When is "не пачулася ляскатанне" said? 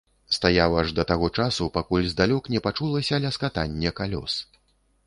2.55-3.95